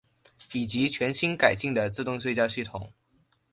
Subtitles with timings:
[0.53, 2.91] 以及全新改进的自动对焦系统。